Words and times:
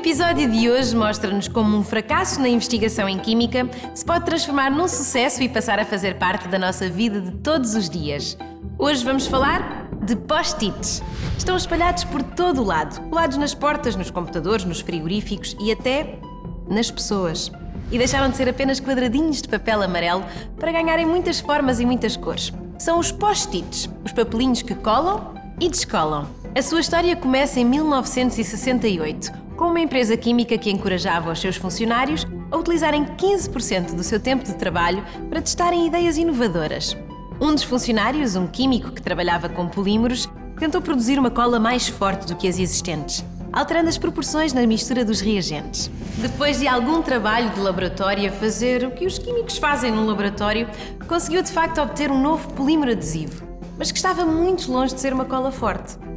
episódio 0.00 0.50
de 0.50 0.70
hoje 0.70 0.96
mostra-nos 0.96 1.46
como 1.46 1.76
um 1.76 1.84
fracasso 1.84 2.40
na 2.40 2.48
investigação 2.48 3.06
em 3.06 3.18
química 3.18 3.68
se 3.94 4.02
pode 4.02 4.24
transformar 4.24 4.70
num 4.70 4.88
sucesso 4.88 5.42
e 5.42 5.48
passar 5.48 5.78
a 5.78 5.84
fazer 5.84 6.16
parte 6.16 6.48
da 6.48 6.58
nossa 6.58 6.88
vida 6.88 7.20
de 7.20 7.32
todos 7.32 7.74
os 7.74 7.90
dias. 7.90 8.34
Hoje 8.78 9.04
vamos 9.04 9.26
falar 9.26 9.90
de 10.02 10.16
post-its. 10.16 11.02
Estão 11.36 11.54
espalhados 11.54 12.04
por 12.04 12.22
todo 12.22 12.62
o 12.62 12.64
lado, 12.64 12.98
colados 13.10 13.36
nas 13.36 13.52
portas, 13.52 13.94
nos 13.94 14.10
computadores, 14.10 14.64
nos 14.64 14.80
frigoríficos 14.80 15.54
e 15.60 15.70
até 15.70 16.18
nas 16.66 16.90
pessoas. 16.90 17.52
E 17.92 17.98
deixaram 17.98 18.30
de 18.30 18.38
ser 18.38 18.48
apenas 18.48 18.80
quadradinhos 18.80 19.42
de 19.42 19.50
papel 19.50 19.82
amarelo 19.82 20.24
para 20.58 20.72
ganharem 20.72 21.04
muitas 21.04 21.40
formas 21.40 21.78
e 21.78 21.84
muitas 21.84 22.16
cores. 22.16 22.50
São 22.78 22.98
os 22.98 23.12
post-its, 23.12 23.86
os 24.02 24.12
papelinhos 24.12 24.62
que 24.62 24.74
colam 24.74 25.34
e 25.60 25.68
descolam. 25.68 26.39
A 26.52 26.62
sua 26.62 26.80
história 26.80 27.14
começa 27.14 27.60
em 27.60 27.64
1968, 27.64 29.30
com 29.56 29.66
uma 29.66 29.78
empresa 29.78 30.16
química 30.16 30.58
que 30.58 30.68
encorajava 30.68 31.30
os 31.30 31.40
seus 31.40 31.54
funcionários 31.54 32.26
a 32.50 32.56
utilizarem 32.56 33.04
15% 33.04 33.94
do 33.94 34.02
seu 34.02 34.18
tempo 34.18 34.42
de 34.42 34.56
trabalho 34.56 35.04
para 35.28 35.40
testarem 35.40 35.86
ideias 35.86 36.16
inovadoras. 36.16 36.96
Um 37.40 37.54
dos 37.54 37.62
funcionários, 37.62 38.34
um 38.34 38.48
químico 38.48 38.90
que 38.90 39.00
trabalhava 39.00 39.48
com 39.48 39.68
polímeros, 39.68 40.28
tentou 40.58 40.82
produzir 40.82 41.20
uma 41.20 41.30
cola 41.30 41.60
mais 41.60 41.86
forte 41.86 42.26
do 42.26 42.34
que 42.34 42.48
as 42.48 42.58
existentes, 42.58 43.24
alterando 43.52 43.88
as 43.88 43.96
proporções 43.96 44.52
na 44.52 44.66
mistura 44.66 45.04
dos 45.04 45.20
reagentes. 45.20 45.88
Depois 46.16 46.58
de 46.58 46.66
algum 46.66 47.00
trabalho 47.00 47.50
de 47.50 47.60
laboratório 47.60 48.28
a 48.28 48.32
fazer 48.32 48.84
o 48.84 48.90
que 48.90 49.06
os 49.06 49.20
químicos 49.20 49.56
fazem 49.56 49.92
no 49.92 50.04
laboratório, 50.04 50.68
conseguiu 51.06 51.42
de 51.42 51.52
facto 51.52 51.80
obter 51.80 52.10
um 52.10 52.20
novo 52.20 52.52
polímero 52.54 52.90
adesivo, 52.90 53.46
mas 53.78 53.92
que 53.92 53.98
estava 53.98 54.26
muito 54.26 54.70
longe 54.70 54.92
de 54.92 55.00
ser 55.00 55.12
uma 55.12 55.24
cola 55.24 55.52
forte. 55.52 56.09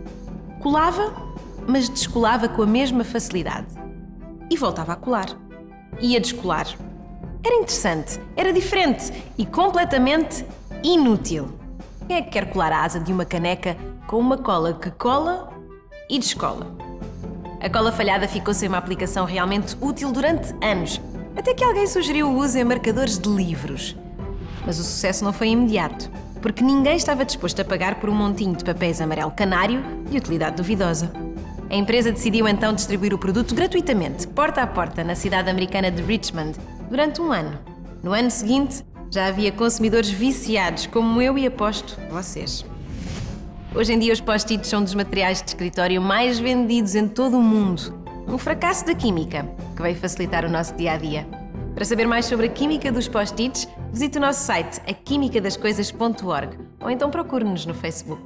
Colava, 0.64 1.14
mas 1.68 1.90
descolava 1.90 2.48
com 2.48 2.62
a 2.62 2.66
mesma 2.66 3.04
facilidade. 3.04 3.68
E 4.50 4.56
voltava 4.56 4.94
a 4.94 4.96
colar. 4.96 5.28
E 6.00 6.16
a 6.16 6.20
descolar. 6.22 6.66
Era 7.44 7.56
interessante, 7.56 8.18
era 8.34 8.54
diferente 8.54 9.12
e 9.38 9.46
completamente 9.46 10.46
inútil. 10.82 11.50
Quem 12.08 12.16
é 12.16 12.22
que 12.22 12.30
quer 12.30 12.50
colar 12.50 12.72
a 12.72 12.82
asa 12.82 12.98
de 13.02 13.12
uma 13.12 13.26
caneca 13.26 13.76
com 14.08 14.18
uma 14.18 14.38
cola 14.38 14.74
que 14.74 14.90
cola 14.92 15.52
e 16.10 16.18
descola? 16.18 16.66
A 17.60 17.70
cola 17.70 17.92
falhada 17.92 18.26
ficou 18.26 18.54
sem 18.54 18.70
uma 18.70 18.78
aplicação 18.78 19.26
realmente 19.26 19.76
útil 19.82 20.14
durante 20.14 20.54
anos, 20.66 21.02
até 21.36 21.54
que 21.54 21.66
alguém 21.66 21.88
sugeriu 21.88 22.30
o 22.30 22.38
uso 22.38 22.58
em 22.58 22.64
marcadores 22.64 23.20
de 23.20 23.28
livros. 23.28 23.98
Mas 24.66 24.80
o 24.80 24.84
sucesso 24.84 25.26
não 25.26 25.34
foi 25.34 25.50
imediato, 25.50 26.10
porque 26.44 26.62
ninguém 26.62 26.98
estava 26.98 27.24
disposto 27.24 27.62
a 27.62 27.66
pagar 27.66 27.96
por 27.96 28.10
um 28.10 28.14
montinho 28.14 28.54
de 28.54 28.66
papéis 28.66 29.00
amarelo 29.00 29.32
canário 29.32 29.82
de 30.10 30.18
utilidade 30.18 30.58
duvidosa. 30.58 31.10
A 31.70 31.76
empresa 31.76 32.12
decidiu 32.12 32.46
então 32.50 32.74
distribuir 32.74 33.14
o 33.14 33.18
produto 33.18 33.56
gratuitamente, 33.56 34.28
porta 34.28 34.62
a 34.62 34.68
porta, 34.68 35.06
na 35.06 35.16
cidade 35.16 35.50
americana 35.50 35.90
de 35.90 36.04
Richmond, 36.04 36.60
durante 36.90 37.22
um 37.22 37.32
ano. 37.32 37.58
No 38.04 38.12
ano 38.12 38.30
seguinte, 38.30 38.84
já 39.10 39.28
havia 39.28 39.54
consumidores 39.54 40.10
viciados, 40.10 40.86
como 40.86 41.22
eu 41.22 41.38
e 41.38 41.48
aposto 41.48 41.98
vocês. 42.12 42.66
Hoje 43.74 43.94
em 43.94 44.00
dia, 44.00 44.12
os 44.12 44.20
post-its 44.20 44.68
são 44.68 44.84
dos 44.84 44.94
materiais 44.94 45.42
de 45.42 45.48
escritório 45.48 46.02
mais 46.02 46.40
vendidos 46.40 46.94
em 46.94 47.08
todo 47.08 47.38
o 47.38 47.42
mundo. 47.42 48.04
Um 48.28 48.38
fracasso 48.38 48.86
da 48.86 48.94
química 48.94 49.48
que 49.78 49.82
veio 49.82 49.96
facilitar 49.96 50.44
o 50.44 50.50
nosso 50.50 50.76
dia 50.76 50.92
a 50.92 50.98
dia. 50.98 51.43
Para 51.84 51.90
saber 51.90 52.08
mais 52.08 52.28
sobre 52.28 52.46
a 52.46 52.50
química 52.50 52.94
dos 52.94 53.10
post-its, 53.10 53.68
visite 53.92 54.18
o 54.18 54.22
nosso 54.22 54.40
site 54.46 54.80
aquimicadascoisas.org 54.88 56.58
ou 56.80 56.90
então 56.90 57.12
procure-nos 57.12 57.66
no 57.66 57.74
Facebook. 57.74 58.24